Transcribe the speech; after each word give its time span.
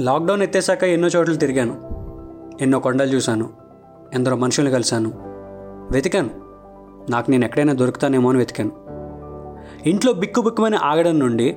Lockdown 0.00 0.42
ఎత్తేసాక 0.42 0.84
ఎన్నో 0.84 1.08
చోట్ల 1.08 1.34
తిరిగాను. 1.34 1.72
ఎన్నో 2.60 2.78
కొండలు 2.78 3.08
చూశాను. 3.08 3.50
ఎందరో 4.14 4.36
మనుషుల్ని 4.36 4.72
కలిశాను. 4.72 5.12
వెతికాను. 5.92 6.30
నాకు 7.10 7.30
నేను 7.30 7.44
ఎక్కడైనా 7.44 7.72
దొరుకుతానేమో 7.72 8.28
అని 8.28 8.38
వెతికాను. 8.38 8.70
ఇంట్లో 9.88 10.12
బిక్కు 10.12 10.40
బిక్కుమని 10.40 10.76
ఆగడం 10.76 11.18
నుండి 11.18 11.56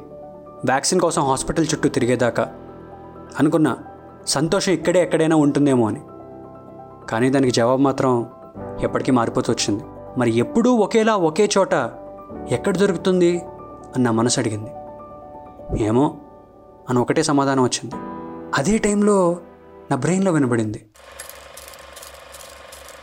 వ్యాక్సిన్ 0.66 1.02
కోసం 1.02 1.22
హాస్పిటల్ 1.22 1.66
చుట్టూ 1.74 1.90
తిరిగేదాకా 1.90 2.54
అనుకున్నా 3.40 3.78
సంతోషం 4.28 4.72
ఇక్కడే 4.72 5.02
ఎక్కడైనా 5.02 5.36
ఉంటుందేమో 5.36 5.88
అని. 5.88 6.02
కానీ 7.10 7.30
దానికి 7.30 7.52
జవాబు 7.52 7.82
మాత్రం 7.82 8.28
ఎప్పటికీ 8.82 9.12
మారిపోతూ 9.12 9.54
వచ్చింది. 9.54 9.84
మరి 10.18 10.32
ఎప్పుడూ 10.32 10.76
ఒకేలా 10.76 11.16
ఒకే 11.16 11.50
చోట 11.58 11.74
ఎక్కడ 12.52 12.78
దొరుకుతుంది 12.78 13.40
అని 13.96 14.04
నా 14.04 14.12
మనసు 14.12 14.40
అడిగింది. 14.40 14.72
ఏమో 15.84 16.18
అని 16.90 17.00
ఒకటే 17.00 17.24
సమాధానం 17.24 17.64
వచ్చింది. 17.64 17.96
అదే 18.56 18.78
టైంలో 18.78 19.38
నా 19.92 19.98
బ్రెయిన్లో 19.98 20.32
వినబడింది. 20.32 20.86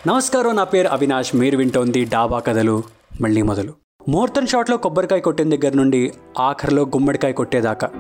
నమస్కారం 0.07 0.57
నా 0.57 0.65
పేరు 0.65 0.89
అవినాష్. 0.89 1.37
మీరు 1.37 1.57
వింటోంది 1.57 2.05
డాబా 2.05 2.39
కథలు 2.39 2.83
మళ్ళీ 3.21 3.43
మొదలు. 3.43 3.73
ముహూర్తం 4.09 4.47
షాట్లో 4.47 4.77
కొబ్బరికాయ 4.77 5.21
కొట్టిన 5.21 5.51
దగ్గర 5.51 5.73
నుండి 5.75 6.13
ఆఖరిలో 6.39 6.83
గుమ్మడికాయ 6.83 7.33
కొట్టేదాకా. 7.33 7.91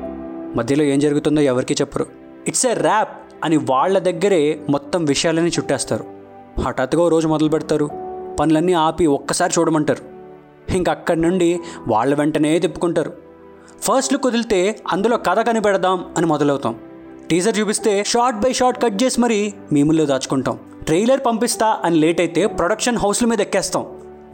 మధ్యలో 0.57 0.85
ఏం 0.85 0.99
జరుగుతుందో 0.99 1.41
ఎవరికి 1.41 1.75
చెప్పరు. 1.75 2.07
ఇట్స్ 2.49 2.67
ఎ 2.67 2.75
ర్యాప్ 2.75 3.35
అని 3.45 3.57
వాళ్ళ 3.57 3.99
దగ్గరే 3.99 4.67
మొత్తం 4.71 5.05
విషయాలని 5.05 5.49
చుట్టేస్తారు. 5.49 6.05
హఠాత్తుగా 6.61 7.09
రోజు 7.09 7.29
మొదలు 7.29 7.49
పెడతారు. 7.49 7.91
పనులన్నీ 8.41 8.73
ఆపి 8.73 9.07
ఒక్కసారి 9.07 9.53
చూడమంటారు. 9.59 10.03
ఇంక 10.73 10.91
అక్కడి 10.91 11.21
నుండి 11.21 11.61
వాళ్ళ 11.89 12.15
వెంటనే 12.15 12.59
తిప్పుకుంటారు. 12.59 13.13
ఫస్ట్ 13.81 14.13
లుక్ 14.13 14.73
అందులో 14.93 15.17
కథ 15.17 15.41
కనిపెడదాం 15.41 16.15
అని 16.17 16.27
మొదలవుతాం. 16.27 16.94
టీజర్ 17.31 17.59
చూపిస్తే 17.59 17.93
షార్ట్ 18.07 18.41
బై 18.41 18.53
షార్ట్ 18.53 18.79
కట్ 18.83 18.97
చేసి 19.03 19.19
మరీ 19.21 19.39
మీముల్లో 19.73 20.05
దాచుకుంటాం. 20.07 20.59
ట్రైలర్ 20.87 21.21
పంపిస్తా 21.27 21.69
అని 21.85 21.97
లేట్ 21.97 22.21
అయితే 22.21 22.47
ప్రొడక్షన్ 22.47 22.97
హౌస్ల 22.97 23.27
మీద 23.27 23.41
ఎక్కేస్తాం. 23.41 23.85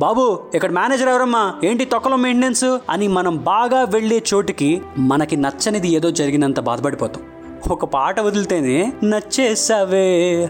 బాబు 0.01 0.25
ఇక్కడ 0.55 0.71
మేనేజర్ 0.71 1.09
ఎవరమ్మా? 1.09 1.43
ఏంటి 1.65 1.85
తొక్కలో 1.85 2.17
మెయింటెనెన్స్ 2.17 2.65
అని 2.91 3.09
మనం 3.09 3.37
బాగా 3.37 3.85
వెళ్ళే 3.85 4.23
చోటుకి 4.31 4.71
మనకి 4.99 5.37
నచ్చనిది 5.37 5.89
ఏదో 5.89 6.11
జరిగినంత 6.11 6.61
బాధపడిపోతాం. 6.61 7.23
ఒక 7.71 7.85
పాట 7.85 8.21
వదిలితేనే 8.21 8.93
నచ్చేసావే 9.05 10.07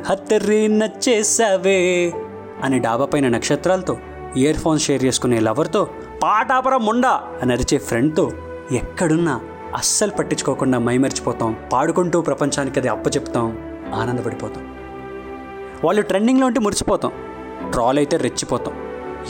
హత్తర్రి 0.08 0.68
నచ్చేసావే 0.80 1.78
అని 2.64 2.78
డాబా 2.78 3.04
పైన 3.04 3.28
నక్షత్రాలతో 3.28 3.96
ఇయర్ 4.36 4.56
ఫోన్స్ 4.56 4.84
షేర్ 4.86 5.04
చేసుకునే 5.04 5.40
లవర్తో 5.40 5.82
పాటాపరా 6.22 6.78
ముండా 6.78 7.14
అని 7.42 7.52
అరిచే 7.52 7.78
ఫ్రెండ్తో 7.78 8.24
ఎక్కడున్నా 8.72 9.40
అస్సలు 9.76 10.10
పట్టించుకోకుండా 10.10 10.78
మైమరిచిపోతాం. 10.78 11.56
పాడుకుంటూ 11.72 12.20
ప్రపంచానికి 12.20 12.78
అది 12.78 12.88
అప్పచెప్తాం 12.88 13.58
ఆనందపడిపోతాం. 13.94 14.74
వాళ్ళు 15.84 16.02
ట్రెండింగ్లో 16.02 16.46
ఉంటే 16.46 16.60
మురిసిపోతాం. 16.60 17.12
ట్రాల్ 17.70 17.98
అయితే 17.98 18.16
రెచ్చిపోతాం. 18.16 18.74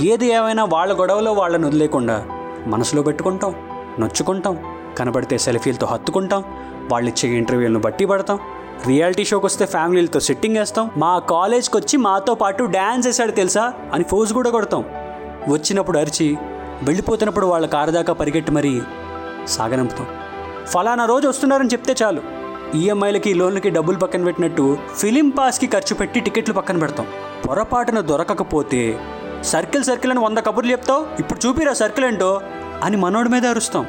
ఏది 0.01 0.27
ఏమైనా 0.27 0.65
వాళ్ళ 0.65 1.01
గొడవలో 1.01 1.33
వాళ్ళని 1.33 1.67
వదిలేకుండా 1.67 2.25
మనసులో 2.67 3.03
పెట్టుకుంటాం 3.03 3.55
నొచ్చుకుంటాం 4.01 4.59
కనబడితే 4.99 5.39
సెల్ఫీలతో 5.39 5.87
హత్తుకుంటాం 5.87 6.45
వాళ్ళు 6.93 7.11
ఇచ్చే 7.11 7.37
ఇంటర్వ్యూలను 7.37 7.79
బట్టి 7.79 8.05
పడతాం 8.05 8.39
రియాలిటీ 8.87 9.25
షోకి 9.25 9.47
వస్తే 9.47 9.67
ఫ్యామిలీలతో 9.67 10.21
సిట్టింగ్ 10.21 10.57
వేస్తాం 10.57 10.91
మా 10.97 11.19
కాలేజ్కి 11.19 11.77
వచ్చి 11.77 11.97
మాతో 11.97 12.35
పాటు 12.35 12.65
డ్యాన్స్ 12.65 13.07
వేసాడు 13.07 13.31
తెలుసా? 13.31 13.73
అని 13.93 14.05
ఫోజ్ 14.05 14.33
కూడా 14.33 14.51
కొడతాం. 14.51 14.85
వచ్చినప్పుడు 15.49 15.99
అరిచి 15.99 16.37
వెళ్ళిపోతున్నప్పుడు 16.83 17.47
వాళ్ళ 17.47 17.67
కారు 17.67 17.91
దాకా 17.91 18.13
పరిగెట్టి 18.13 18.53
మరీ 18.53 18.83
సాగనంపుతాం. 19.49 20.07
ఫలానా 20.67 21.07
రోజు 21.07 21.29
వస్తున్నారని 21.29 21.69
చెప్తే 21.69 21.95
చాలు. 22.03 22.23
ఈఎంఐలకి 22.75 23.35
లోన్లకి 23.35 23.71
డబ్బులు 23.71 23.99
పక్కన 23.99 24.25
పెట్టినట్టు 24.25 24.79
ఫిలిం 24.99 25.29
పాస్కి 25.31 25.67
ఖర్చు 25.67 25.95
పెట్టి 25.95 26.21
టికెట్లు 26.21 26.55
పక్కన 26.55 26.79
పెడతాం. 26.79 27.07
పొరపాటున 27.49 28.01
దొరకకపోతే 28.01 29.01
సర్కిల్ 29.43 29.85
సర్కిల్ 29.85 30.13
అని 30.13 30.21
వంద 30.21 30.39
కబుర్లు 30.39 30.73
చెప్తావు? 30.73 31.07
ఇప్పుడు 31.19 31.47
చూపిరా 31.47 31.73
సర్కిల్ 31.73 32.05
ఏంటో 32.05 32.41
అని 32.83 32.97
మనోడి 32.97 33.29
మీద 33.29 33.47
అరుస్తాం. 33.47 33.87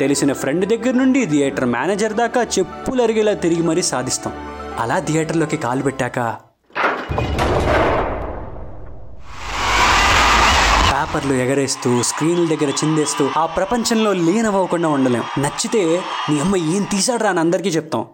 తెలిసిన 0.00 0.32
ఫ్రెండ్ 0.32 0.66
దగ్గర 0.66 0.94
నుండి 0.94 1.26
థియేటర్ 1.26 1.64
మేనేజర్ 1.64 2.12
దాకా 2.12 2.42
చెప్పులు 2.42 3.02
అరిగేలా 3.02 3.34
తిరిగి 3.34 3.62
మరీ 3.62 3.82
సాధిస్తాం. 3.82 4.32
అలా 4.78 4.98
థియేటర్లోకి 4.98 5.56
కాలు 5.56 5.82
పెట్టాక 5.82 6.18
పేపర్లు 11.14 11.32
ఎగరేస్తూ 11.32 12.02
స్క్రీన్ల 12.02 12.44
దగ్గర 12.48 12.70
చిందేస్తూ 12.70 13.30
ఆ 13.36 13.46
ప్రపంచంలో 13.46 14.12
లీనమవ్వకుండా 14.12 14.88
ఉండలేం. 14.88 15.22
నచ్చితే 15.38 16.02
నీ 16.30 16.40
అమ్మ 16.40 16.56
ఏం 16.56 16.82
తీసాడ్రా 16.82 17.30
అని 17.30 17.40
అందరికీ 17.40 17.68
చెప్తాం. 17.68 18.06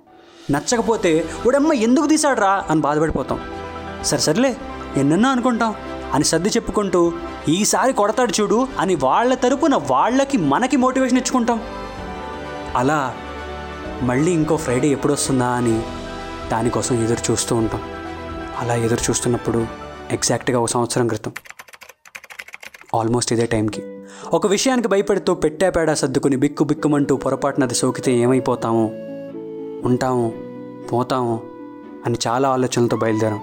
నచ్చకపోతే 0.51 1.25
ఉడమ్మ 1.47 1.73
ఎందుకు 1.73 2.07
తీసాడ్రా 2.07 2.65
అని 2.71 2.81
బాధపడిపోతాం. 2.81 3.41
సరే 4.05 4.19
సర్లే 4.19 4.57
ఎన్నెన్నో 4.97 5.29
అనుకుంటాం 5.29 5.75
అని 6.15 6.25
సర్ది 6.25 6.49
చెప్పుకుంటూ 6.49 7.13
ఈసారి 7.49 7.93
కొడతాడు 7.93 8.33
చూడు 8.41 8.69
అని 8.79 8.95
వాళ్ళ 8.95 9.35
తరపున 9.35 9.75
వాళ్ళకి 9.75 10.39
మనకి 10.39 10.77
మోటివేషన్ 10.77 11.19
ఇచ్చుకుంటాం. 11.19 11.63
అలా 12.77 13.15
మళ్ళీ 14.03 14.33
ఇంకో 14.33 14.57
ఫ్రైడే 14.57 14.89
ఎప్పుడు 14.89 15.13
వస్తుందా 15.13 15.49
అని 15.49 15.83
దానికోసం 16.53 17.05
ఎదురు 17.05 17.33
చూస్తూ 17.33 17.57
ఉంటాం. 17.57 17.83
అలా 18.59 18.75
ఎదురు 18.75 19.01
చూస్తున్నప్పుడు 19.11 19.67
ఎగ్జాక్ట్గా 20.11 20.61
ఒక 20.61 20.69
సంవత్సరం 20.69 21.09
క్రితం. 21.09 21.33
ఆల్మోస్ట్ 22.95 23.33
ఇదే 23.33 23.47
టైంకి. 23.47 23.83
ఒక 24.33 24.47
విషయానికి 24.47 24.89
భయపడుతూ 24.89 25.35
పెట్టాపేడా 25.35 25.95
సర్దుకుని 25.95 26.37
బిక్కు 26.37 26.65
బిక్కుమంటూ 26.65 27.17
పొరపాటున 27.17 27.65
అది 27.65 27.75
సోకితే 27.75 28.13
ఏమైపోతాము? 28.13 28.93
ఉంటాము 29.87 30.33
పోతాము 30.93 31.41
అని 32.07 32.19
చాలా 32.27 32.49
ఆలోచనలతో 32.49 32.97
బయలుదేరాం. 32.97 33.41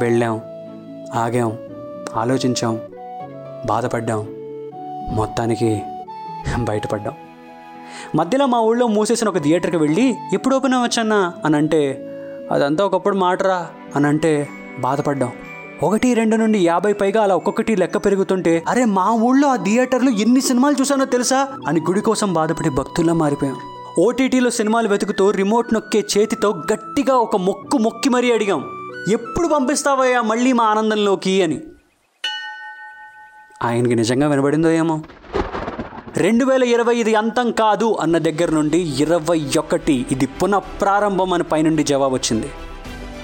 వెళ్ళాం 0.00 0.40
ఆగాం 1.14 1.58
ఆలోచించాం 2.16 2.80
బాధపడ్డాం. 3.66 4.26
మొత్తానికి 5.16 5.82
బయటపడ్డాం. 6.58 7.14
మధ్యలో 8.14 8.46
మా 8.46 8.60
ఊళ్ళో 8.60 8.86
మూసేసిన 8.86 9.28
ఒక 9.28 9.38
థియేటర్కి 9.38 9.76
వెళ్ళి 9.76 10.14
ఎప్పుడు 10.32 10.56
ఓపెన్ 10.56 10.74
అవ్వచ్చన్నా? 10.74 11.32
అని 11.44 11.56
అంటే 11.56 12.08
అదంతా 12.52 12.84
ఒకప్పుడు 12.84 13.16
మాటరా? 13.16 13.66
అని 13.96 14.06
అంటే 14.06 14.48
బాధపడ్డాం. 14.80 15.32
ఒకటి 15.82 16.14
రెండు 16.14 16.36
నుండి 16.36 16.58
యాభై 16.58 16.92
పైగా 16.92 17.22
అలా 17.22 17.36
ఒక్కొక్కటి 17.36 17.76
లెక్క 17.76 17.96
పెరుగుతుంటే 17.96 18.64
అరే 18.68 18.84
మా 18.84 19.10
ఊళ్ళో 19.10 19.48
ఆ 19.48 19.56
థియేటర్లో 19.56 20.10
ఎన్ని 20.10 20.40
సినిమాలు 20.40 20.76
చూసానో 20.80 21.04
తెలుసా? 21.04 21.48
అని 21.68 21.80
గుడి 21.80 22.00
కోసం 22.00 22.32
బాధపడి 22.32 22.70
భక్తుల్లా 22.70 23.12
మారిపోయాం. 23.12 23.56
ఓటీటీలో 23.98 24.50
సినిమాలు 24.50 24.88
వెతుకుతూ 24.88 25.30
రిమోట్ 25.30 25.74
నొక్కే 25.74 26.04
చేతితో 26.18 26.64
గట్టిగా 26.72 27.14
ఒక 27.14 27.36
మొక్కు 27.36 27.78
మొక్కి 27.78 28.08
మరీ 28.08 28.32
అడిగాం. 28.32 28.64
ఎప్పుడు 29.12 29.48
పంపిస్తావయ్యా 29.48 30.20
మళ్ళీ 30.22 30.52
మా 30.52 30.64
ఆనందంలోకి 30.64 31.42
అని. 31.42 31.60
ఆయనకి 33.62 33.94
నిజంగా 33.94 34.28
వినబడిందో 34.28 34.70
ఏమో. 34.70 35.00
రెండు 36.16 36.44
వేల 36.44 36.64
ఇరవై 36.64 36.96
ఇది 36.96 37.14
అంతం 37.14 37.50
కాదు 37.50 37.96
అన్న 38.00 38.18
దగ్గర 38.18 38.50
నుండి 38.50 38.78
ఇరవై 38.78 39.46
ఒకటి 39.58 40.06
ఇది 40.12 40.26
పునఃప్రారంభం 40.26 41.32
అని 41.32 41.42
పైనుండి 41.42 41.82
జవాబు 41.82 42.14
వచ్చింది 42.14 42.50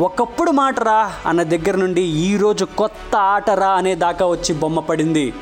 ఒకప్పుడు 0.00 0.50
మాటరా 0.50 1.12
అన్న 1.26 1.42
దగ్గర 1.42 1.76
నుండి 1.76 2.00
ఈరోజు 2.02 2.64
కొత్త 2.64 3.16
ఆటరా 3.16 3.68
అనే 3.70 3.94
దాకా 3.94 4.26
వచ్చి 4.26 4.54
బొమ్మ 4.54 4.80
పడింది. 4.80 5.32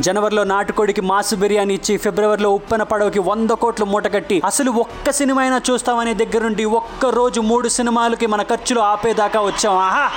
జనవరిలో 0.00 0.44
నాటుకోడికి 0.44 1.00
మాసు 1.00 1.36
బిర్యానీ 1.36 1.74
ఇచ్చి 1.74 1.96
ఫిబ్రవరిలో 1.96 2.50
ఉప్పెన 2.50 2.82
పడవకి 2.82 3.18
వంద 3.18 3.50
కోట్లు 3.50 3.84
మూటగట్టి 3.84 4.42
అసలు 4.44 4.70
ఒక్క 4.70 5.10
సినిమా 5.10 5.42
అయినా 5.42 5.60
చూస్తామనే 5.70 6.14
దగ్గర 6.14 6.42
నుండి 6.42 6.64
ఒక్క 6.64 7.06
రోజు 7.06 7.40
మూడు 7.40 7.68
సినిమాలకి 7.68 8.26
మన 8.26 8.42
ఖర్చులు 8.42 8.80
ఆపేదాకా 8.80 9.40
వచ్చాం. 9.40 9.76
ఆహా! 9.76 10.10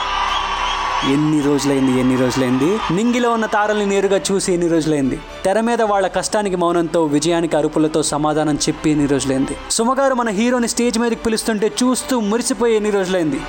ఎన్ని 1.11 1.41
రోజులైంది 1.41 1.99
ఎన్ని 1.99 2.17
రోజులైంది? 2.17 2.79
నింగిలో 2.91 3.31
ఉన్న 3.31 3.45
తారల్ని 3.45 3.85
నేరుగా 3.85 4.21
చూసి 4.31 4.53
ఎన్ని 4.53 4.67
రోజులైంది? 4.67 5.19
తెర 5.45 5.61
మీద 5.61 5.81
వాళ్ళ 5.81 6.07
కష్టానికి 6.07 6.55
మౌనంతో 6.55 7.03
విజయానికి 7.03 7.57
అరుపులతో 7.57 8.03
సమాధానం 8.03 8.55
చెప్పి 8.55 8.91
ఎన్ని 8.91 9.05
రోజులైంది? 9.05 9.57
సుమగారు 9.71 10.13
మన 10.13 10.29
హీరోని 10.29 10.67
స్టేజ్ 10.67 10.99
మీదకి 10.99 11.23
పిలుస్తుంటే 11.23 11.71
చూస్తూ 11.83 12.19
మురిసిపోయి 12.19 12.75
ఎన్ని 12.75 12.91
రోజులైంది? 12.91 13.41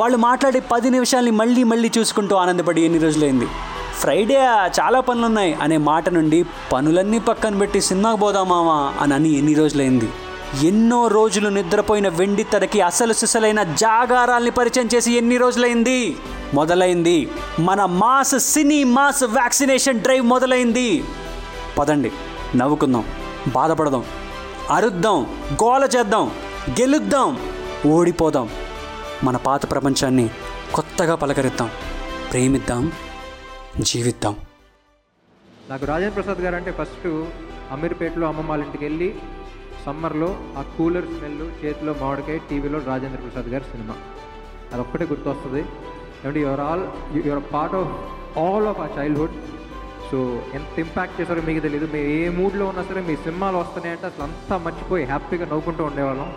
వాళ్ళు 0.00 0.16
మాట్లాడే 0.18 0.60
పది 0.60 0.90
నిమిషాల్ని 0.90 1.30
మళ్ళీ 1.30 1.64
మళ్ళీ 1.64 1.90
చూసుకుంటూ 1.98 2.36
ఆనందపడి 2.36 2.82
ఎన్ని 2.82 2.98
రోజులైంది? 2.98 3.46
ఫ్రైడే 4.00 4.36
చాలా 4.80 5.00
పనులున్నాయి 5.00 5.54
అనే 5.54 5.76
మాట 5.76 6.08
నుండి 6.08 6.44
పనులన్నీ 6.72 7.18
పక్కన 7.18 7.58
పెట్టి 7.58 7.80
సినిమాకి 7.80 8.20
పోదామావా 8.20 8.92
అని 9.00 9.14
అని 9.14 9.38
ఎన్ని 9.38 9.54
రోజులైంది? 9.54 10.08
ఎన్నో 10.66 11.06
రోజులు 11.06 11.48
నిద్రపోయిన 11.48 12.08
వెండి 12.08 12.42
తెరకి 12.42 12.80
అసలు 12.80 13.12
సిసలైన 13.12 13.62
జాగారాల్ని 13.62 14.50
పరిచయం 14.50 14.88
చేసి 14.94 15.12
ఎన్ని 15.12 15.36
రోజులైంది? 15.36 16.16
మొదలైంది. 16.54 17.28
మన 17.60 17.84
mass 17.84 18.38
cine 18.38 18.84
mass 18.84 19.22
vaccination 19.24 20.00
drive 20.00 20.26
మొదలైంది. 20.26 21.04
పదండి 21.78 22.12
నవ్వుకుందాం 22.56 23.04
బాధపడదాం 23.54 24.04
అరుద్దాం 24.70 25.26
గోల 25.52 25.84
చేద్దాం 25.84 26.30
గెలుద్దాం 26.70 27.30
ఓడిపోదాం. 27.86 28.48
మన 29.24 29.36
పాత 29.36 29.70
ప్రపంచాన్ని 29.70 30.30
కొత్తగా 30.74 31.14
పలకరిద్దాం. 31.14 31.70
ప్రేమిద్దాం. 32.32 32.92
జీవిద్దాం. 33.80 34.36
నాకు 35.70 35.86
రాజేంద్ర 35.86 36.20
ప్రసాద్ 36.20 36.38
గారు 36.38 36.56
అంటే 36.56 36.72
ఫస్ట్ 36.72 37.06
అమీర్పేటలో 37.70 38.28
అమ్మమ్మ 38.28 38.50
వాళ్ళ 38.50 38.64
ఇంటికి 38.64 38.84
వెళ్ళి 38.84 39.14
సమ్మర్లో 39.86 40.36
ఆ 40.58 40.62
కూలర్ 40.78 41.04
స్మెల్ 41.04 41.64
చేతిలో 41.64 41.94
మామిడికాయ 42.00 42.38
టీవీలో 42.38 42.78
రాజేంద్ర 42.78 43.20
ప్రసాద్ 43.20 43.46
గారి 43.46 43.64
సినిమా. 43.64 43.94
అదొక్కటే 44.72 45.04
గుర్తొస్తుంది. 45.04 45.60
ఏమంటే 46.24 46.40
your 46.40 46.60
all 46.60 46.86
your 47.26 47.42
part 47.52 47.74
of 47.74 47.88
all 48.38 48.66
of 48.66 48.80
a 48.80 48.88
childhood 48.98 49.32
so 50.10 50.42
ఎంత 50.54 50.78
ఇంపాక్ట్ 50.78 51.20
చేశారో 51.20 51.42
మీకు 51.42 51.60
తెలియదు 51.60 51.86
మీరు 51.86 52.08
ఏ 52.08 52.28
మూడ్లో 52.28 52.66
ఉన్నా 52.66 52.82
సరే 52.82 53.00
మీ 53.00 53.16
సినిమాలు 53.16 53.56
వస్తున్నాయంటే 53.56 54.06
అసలు 54.06 54.22
అంతా 54.22 54.58
మర్చిపోయి 54.58 55.04
హ్యాపీగా 55.04 55.44
నవ్వుకుంటూ 55.46 55.84
ఉండేవాళ్ళం. 55.84 56.32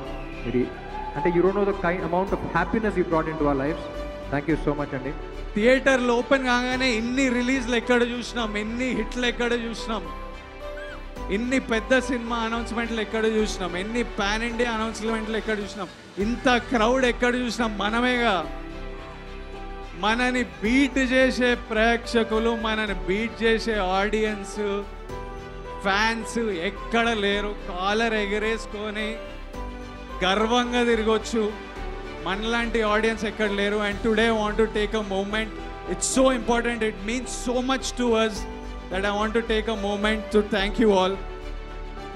మీరు 0.46 0.85
అంటే 1.16 1.30
you 1.36 1.42
don't 1.42 1.60
know 1.60 1.66
the 1.72 1.76
kind 1.86 2.04
amount 2.04 2.34
of 2.34 2.44
happiness 2.58 2.98
you 2.98 3.04
brought 3.04 3.30
into 3.40 3.44
our 3.44 3.58
life 3.58 3.82
thank 4.30 4.50
you 4.50 4.58
so 4.66 4.74
much 4.74 4.94
అండి 4.96 5.14
థియేటర్లు 5.56 6.14
ఓపెన్ 6.14 6.46
కాగానే 6.46 6.88
ఇన్ని 6.92 7.30
రిలీజ్లు 7.30 7.76
ఎక్కడ 7.76 8.02
చూసినాం? 8.04 8.58
ఎన్ని 8.58 8.90
హిట్లు 8.90 9.26
ఎక్కడ 9.26 9.54
చూసినాం? 9.54 10.04
ఇన్ని 11.32 11.60
పెద్ద 11.60 12.00
సినిమా 12.00 12.38
అనౌన్స్మెంట్లు 12.38 13.02
ఎక్కడ 13.02 13.26
చూసినాం? 13.26 13.78
ఎన్ని 13.78 14.04
పాన్ 14.04 14.44
ఇండియా 14.44 14.72
అనౌన్స్మెంట్లు 14.72 15.38
ఎక్కడ 15.38 15.58
చూసినాం? 15.60 15.88
ఇంత 16.18 16.58
క్రౌడ్ 16.58 17.06
ఎక్కడ 17.06 17.36
చూసినాం? 17.36 17.78
మనమేగా. 17.78 18.36
మనని 20.00 20.44
బీట్ 20.44 20.98
చేసే 20.98 21.56
ప్రేక్షకులు 21.56 22.56
మనని 22.56 22.94
బీట్ 23.08 23.44
చేసే 23.44 23.76
ఆడియన్స్ 23.76 24.60
ఫ్యాన్స్ 25.84 26.38
ఎక్కడ 26.70 27.08
లేరు? 27.10 27.56
కాలర్ 27.70 28.14
ఎగరేసుకొని 28.14 29.08
గర్వంగా 30.24 30.82
తిరగొచ్చు. 30.84 31.44
మనలాంటి 32.26 32.82
ఆడియన్స్ 32.82 33.26
ఎక్కడ 33.26 33.50
లేరు. 33.52 33.78
And 33.78 34.00
today 34.00 34.30
want 34.30 34.58
to 34.58 34.64
take 34.64 34.96
a 34.96 35.02
moment 35.02 35.54
it's 35.92 36.16
so 36.16 36.34
important 36.34 36.84
it 36.84 37.06
means 37.06 37.46
so 37.46 37.54
much 37.54 37.88
to 38.00 38.06
us 38.24 38.40
that 38.94 39.06
I 39.06 39.14
want 39.20 39.34
to 39.34 39.40
take 39.40 39.70
a 39.70 39.76
moment 39.76 40.26
to 40.34 40.40
thank 40.52 40.82
you 40.82 40.90
all 40.94 41.16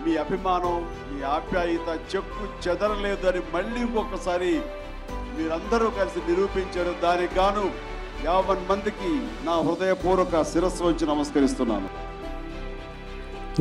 మీ 0.05 0.15
అభిమానం 0.15 0.75
మీ 1.11 1.23
ఆప్యాయత 1.23 1.89
చెక్కు 2.15 2.45
చెదరలేదని 2.67 3.41
మళ్ళీ 3.53 3.79
ఇంకొకసారి 3.81 4.61
మీరందరూ 5.37 5.89
కలిసి 5.89 6.19
నిరూపించారు 6.29 6.93
దానికి 7.03 7.35
గాను 7.35 7.65
యావన్ 8.25 8.63
మందికి 8.69 9.11
నా 9.45 9.55
హృదయపూర్వక 9.67 10.41
శిరస్సు 10.41 10.83
వచ్చి 10.83 11.07
నమస్కరిస్తున్నాను. 11.07 11.89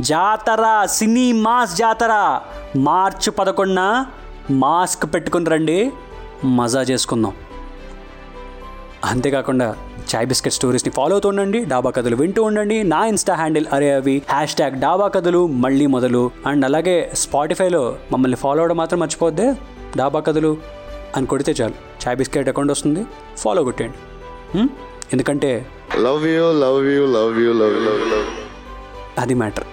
జాతర 0.01 0.65
సినీ 0.87 1.33
మాస్ 1.33 1.77
జాతర 1.77 2.41
మార్చి 2.77 3.31
పదకొండున 3.31 3.83
మాస్క్ 4.51 5.15
పెట్టుకుని 5.15 5.51
రండి 5.51 5.93
మజా 6.45 6.83
చేసుకుందాం. 6.83 7.33
అంతేకాకుండా 9.05 9.77
చాయ్ 10.15 10.27
బిస్కెట్ 10.27 10.55
స్టోరీస్ని 10.55 10.93
ఫాలో 10.93 11.13
అవుతూ 11.13 11.29
ఉండండి 11.29 11.65
డాబా 11.65 11.91
కథలు 11.91 12.17
వింటూ 12.17 12.43
ఉండండి. 12.43 12.83
నా 12.83 13.07
ఇన్స్టా 13.07 13.35
హ్యాండిల్ 13.35 13.67
అరే 13.73 13.93
అవి 13.93 14.23
హ్యాష్ 14.31 14.55
ట్యాగ్ 14.55 14.81
డాబా 14.81 15.09
కథలు 15.09 15.47
మళ్ళీ 15.47 15.87
మొదలు. 15.87 16.31
అండ్ 16.47 16.65
అలాగే 16.65 17.11
స్పాటిఫైలో 17.15 17.97
మమ్మల్ని 18.13 18.37
ఫాలో 18.37 18.61
అవడం 18.61 18.77
మాత్రం 18.77 18.99
మర్చిపోద్దే 18.99 19.55
డాబా 19.97 20.21
కథలు 20.21 20.57
అని 21.17 21.27
కొడితే 21.27 21.53
చాలు. 21.53 21.75
చాయ్ 22.07 22.17
బిస్కెట్ 22.17 22.49
అకౌంట్ 22.49 22.73
వస్తుంది 22.73 23.07
ఫాలో 23.37 23.65
కొట్టేయండి? 23.65 23.99
ఎందుకంటే 25.13 25.67
you, 25.95 26.07
love 26.07 26.25
you, 26.25 26.49
love 26.65 26.83
you, 26.87 27.05
love 27.17 27.37
you, 27.39 27.53
love 27.61 28.03
you. 28.13 28.25
అది 29.19 29.35
మ్యాటర్. 29.35 29.65